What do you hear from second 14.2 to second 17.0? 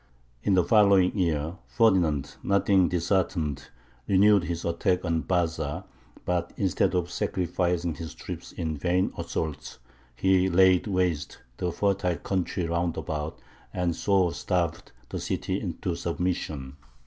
starved the city into submission.